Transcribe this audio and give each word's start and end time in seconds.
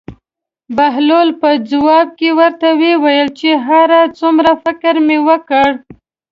بهلول 0.75 1.29
په 1.41 1.49
ځواب 1.69 2.07
کې 2.19 2.29
ورته 2.39 2.69
وویل 2.83 3.29
چې 3.39 3.49
هر 3.67 3.89
څومره 4.19 4.51
فکر 4.63 4.93
مې 5.07 5.17
وکړ. 5.27 5.69